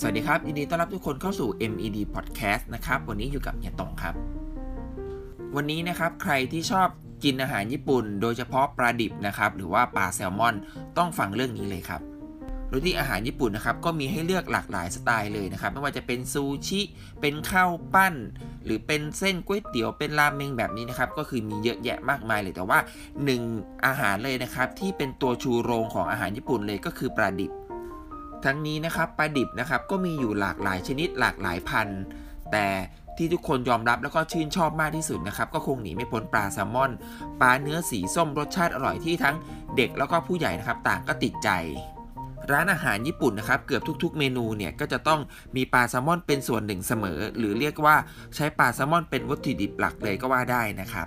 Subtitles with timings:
[0.00, 4.14] สวัสดีครับ ยินดีต้อนรับทุกคนเข้าสู่ MED Podcast นะครับ วันนี้อยู่กับเฮียตงครับ
[5.56, 6.88] วันนี้นะครับใครที่ชอบ
[7.24, 10.54] กินอาหารญี่ปุ่น โดยเฉพาะปลาดิบนะครับ หรือว่าปลาแซลมอน
[10.98, 12.00] ต้องฟังเรื่องนี้เลยครับ
[12.68, 16.80] โดยที่อาหารญี่ปุ่นนะครับก็มีให้เลือกหลากหลายสไตล์เลยนะครับ ไม่ว่าจะเป็นซูชิ
[17.20, 18.14] เป็นข้าวปั้น
[18.64, 22.78] หรือเป็นเส้นก๋วยเตี๋ยวเป็นราเมงแบบนี้นะครับ ก็คือมีเยอะแยะมากมายเลยแต่ว่า
[23.24, 23.42] หนึ่ง
[23.86, 27.52] อาหารเลยนะครับที่เป็นตัวชูโรงของอาหารญี่ปุ่นเลยก็คือปลาดิบ
[28.46, 32.00] ทั้งนี้นะครับปลาดิบนะครับก็มีอยู่หลากหลายชนิดหลากหลายพันธุ์
[32.52, 32.66] แต่
[33.16, 36.90] ที่ทุกคนยอมรับแล้วก็ชื่นชอบมากที่สุดนะครับ ก็คงหนีไม่พ้นปลาแซลมอน
[37.40, 39.36] ปลาเนื้อสีส้มรสชาติอร่อยที่ทั้ง
[39.76, 41.48] เด็กแล้วก็ผู้ใหญ่นะครับต่างก็ติดใจ
[42.52, 45.20] ร้านอาหารญี่ปุ่นนะครับเกือบทุกๆ เมนูเนี่ยก็จะต้อง
[45.56, 47.96] มีปลาแซลมอนเป็นส่วนหนึ่งเสมอ หรือเรียกว่า
[48.34, 51.06] ใช้ปลาแซลมอนเป็นวัตถุดิบหลักเลยก็ว่าได้นะครับ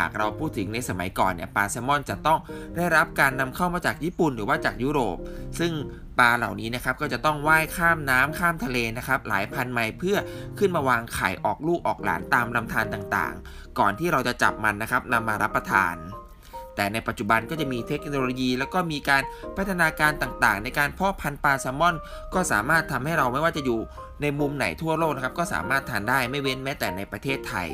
[0.00, 2.38] หากเราพูดถึงในสมัยก่อนเนี่ยปลาแซลมอนจะต้อง
[2.76, 5.16] ได้รับการนำเข้ามาจากญี่ปุ่นหรือว่าจากยุโรป
[5.58, 5.72] ซึ่ง
[6.18, 10.16] ปลาเหล่านี้นะครับก็จะต้องว่ายข้ามน้ำข้ามทะเลนะครับหลายพันไมล์เพื่อ
[10.58, 15.96] ขึ้นมาวางไข่ออกลูกออกหลานตามลำธารต่างๆ ก่อนที่เราจะจับมันนะครับนำมารับประทาน
[16.76, 19.22] แต่ในปัจจุบันก็จะมีเทคโนโลยี แล้วก็มีการ
[19.56, 21.96] พัฒนาการต่างๆ ในการเพาะพันธุ์ปลาแซลมอน
[22.34, 23.80] ก็สามารถทำให้เราไม่ว่าจะอยู่
[24.22, 27.70] ในมุมไหนทั่วโลกนะครับ ก็สามารถทานได้ไม่เว้นแม้แต่ในประเทศไทย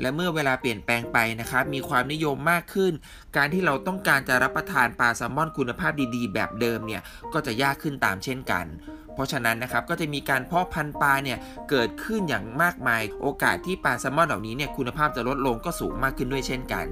[0.00, 2.92] และเมื่อเวลาเปลี่ยนแปลงไปนะครับ มีความนิยมมากขึ้น
[3.36, 8.66] การที่เราต้องการจะรับประทานปลาแซลมอนคุณภาพดีๆ แบบเดิมเนี่ย ก็จะยากขึ้นตามเช่นกัน
[9.14, 11.38] เพราะฉะนั้นนะครับ ก็จะมีการเพาะพันธุ์ปลาเนี่ย
[11.70, 16.86] เกิดขึ้นอย่างมากมาย โอกาสที่ปลาแซลมอนเหล่านี้เนี่ยคุณภาพจะลดลงก็สูงมากขึ้นด้วยเช่นกัน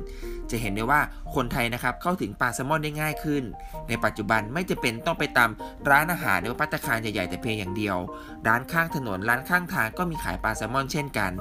[0.51, 1.01] จะเห็นได้ว่า
[1.35, 3.45] คนไทยนะครับเข้าถึงปลาแซลมอนได้ง่ายขึ้น
[3.89, 5.51] ในปัจจุบันไม่จะเป็นต้องไปตาม
[5.91, 7.97] ร้านอาหารหรือปัตตาคารใหญ่ๆแต่เพียงอย่างเดียว
[8.47, 11.33] ร้านข้างถนนร้านข้างทางก็มีขายปลาแซลมอนเช่นกัน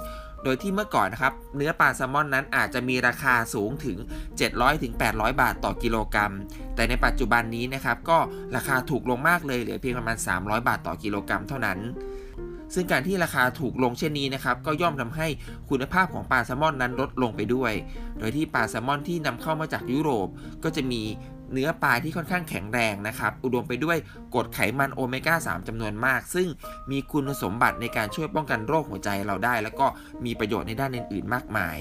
[0.45, 3.97] โดยที่เมื่อก่อนนะครับเนื้อปลาแซลมอนนั้นอาจจะมีราคาสูงถึง
[4.39, 6.33] 700ถึง800 บาทต่อกิโลกรัม
[6.75, 8.17] แต่ในปัจจุบันนี้นะครับก็
[8.55, 11.79] ราคาถูกลงมากเลยเหลือเพียงประมาณ 300 บาทต่อกิโลกรัมเท่านั้น
[12.73, 15.27] ซึ่งการที่ราคาถูกลงเช่นนี้นะครับก็ย่อมทำให้
[15.70, 17.71] คุณภาพของปลาแซลมอนนั้นลดลงไปด้วย
[18.20, 20.27] โดยที่ปลาแซลมอนที่นำเข้ามาจากยุโรป
[20.64, 21.02] ก็จะมี
[21.54, 23.98] เนื้อปลาที่ค่อนข้างแข็งแรงนะครับ อุดมไปด้วย
[24.36, 26.48] กรดไขมันโอเมก้า 3จำนวนมาก ซึ่ง
[26.92, 29.88] มีคุณสมบัติในการช่วยป้องกันโรคหัวใจเราได้ แล้วก็
[30.26, 31.78] มีประโยชน์ในด้านอื่นๆ มากมาย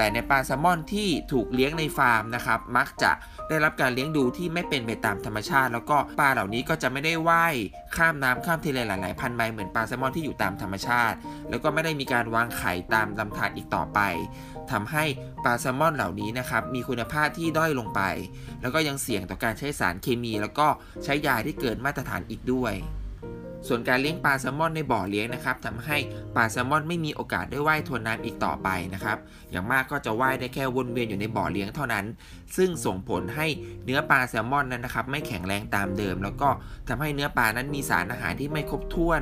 [0.00, 3.12] แต่ในปลาแซลมอนที่ถูกเลี้ยงในฟาร์มนะครับมักจะ
[3.48, 7.54] ได้รับการเลี้ยงดูที่ไม่เป็นไปตามธรรมชาติ แล้วก็ปลาเหล่านี้ก็จะไม่ได้ว่าย
[7.96, 11.16] ข้ามน้ำข้ามทะเลหลาย ๆ พันไมล์เหมือนปลาแซลมอนที่อยู่ตามธรรมชาติ
[11.50, 13.98] แล้วก็ไม่ได้มีการวางไข่ตามลำธารอีกต่อไป
[14.70, 15.04] ทำให้
[15.44, 18.00] ปลาแซลมอนเหล่านี้นะครับมีคุณภาพที่ด้อยลงไป
[18.60, 20.66] แล้วก็ยังเสี่ยงต่อการใช้สารเคมี แล้วก็
[21.04, 22.74] ใช้ยาที่เกินมาตรฐานอีกด้วย
[23.68, 25.96] ส่วนการเลี้ยงปลาแซลมอนในบ่อเลี้ยงนะครับทำให้
[26.36, 29.18] ปลาแซลมอนไม่มีโอกาสได้ว่ายทวนน้ำอีกต่อไปนะครับ
[29.50, 32.04] อย่างมากก็จะว่ายได้แค่วนเวียนอยู่ในบ่อเลี้ยงเท่านั้น
[32.56, 33.46] ซึ่งส่งผลให้
[33.84, 36.48] เนื้อปลาแซลมอนนั้นนะครับ ไม่แข็งแรงตามเดิม แล้วก็
[36.88, 39.20] ทำให้เนื้อปลานั้นมีสารอาหารที่ไม่ครบถ้วน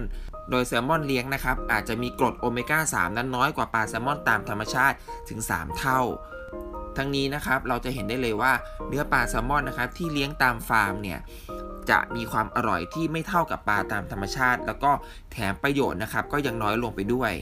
[0.51, 4.97] โดยแซลมอนเลี้ยงนะครับ อาจจะมีกรดโอเมก้า 3 นั้นน้อยกว่าปลาแซลมอนตามธรรมชาติ
[5.29, 6.01] ถึง 3 เท่า
[6.97, 8.53] ทั้งนี้นะครับเราจะเห็นได้เลยว่า
[8.89, 11.19] เนื้อปลาแซลมอนนะครับที่เลี้ยงตามฟาร์มเนี่ย
[11.91, 14.91] จะมีความอร่อยที่ไม่เท่ากับปลาตามธรรมชาติ แล้วก็
[15.33, 17.35] แถมประโยชน์นะครับก็ยังน้อยลงไปด้วย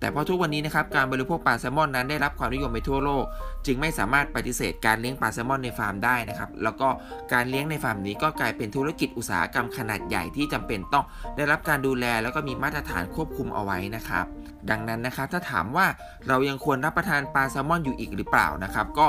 [0.00, 3.24] แต่พอทุกวันนี้นะครับการบริโภคปลาแซลมอนนั้นได้รับความนิยมไปทั่วโลก
[3.66, 6.88] จึงไม่สามารถปฏิเสธการเลี้ยงปลาแซลมอนในฟาร์มได้นะครับแล้วก็
[7.32, 11.04] การเลี้ยงในฟาร์มนี้ก็กลายเป็นธุรกิจอุตสาหกรรมขนาดใหญ่ที่จำเป็นต้อง
[11.36, 14.24] ได้รับการดูแลแล้วก็มีมาตรฐานควบคุมเอาไว้นะครับ
[14.70, 15.86] ดังนั้นนะครับถ้าถามว่า
[16.28, 19.08] เรายังควรรับประทานปลาแซลมอนอยู่อีกหรือเปล่านะครับก็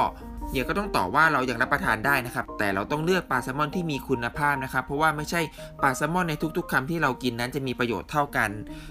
[0.50, 5.42] เฮียก็ต้องตอบว่าเรายังรับประทานได้นะครับ แต่เราต้องเลือกปลาแซลมอนที่มีคุณภาพนะครับ เพราะว่าไม่ใช่
[5.82, 8.50] ปลาแซลมอนในทุก ๆคำที่เรากินนั้นจะมีประโยชน์เท่ากัน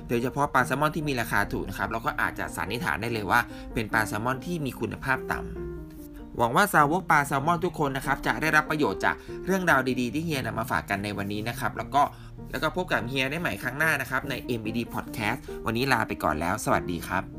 [0.09, 3.41] โดยเฉพาะปลาแซลมอนที่มีราคาถูกนะครับ เราก็อาจจะสันนิษฐานได้เลยว่า
[3.75, 9.15] เป็นปลาแซลมอนที่มีคุณภาพต่ำหวังว่าสาวกปลาแซลมอนทุกคนนะครับจะได้รับประโยชน์จาก
[9.47, 12.03] เรื่องราวดีๆ ที่เฮียนำมาฝากกันในวันนี้นะครับ แล้วก็
[12.51, 17.36] แล้วก็พบกับเฮียได้ใหม่ครั้งหน้านะครับใน MBD Podcast วันนี้ลาไปก่อนแล้ว สวัสดีครับ